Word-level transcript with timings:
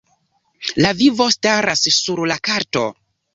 La 0.85 0.93
vivo 1.01 1.27
staras 1.35 1.85
sur 1.99 2.23
la 2.33 2.39
karto. 2.51 2.85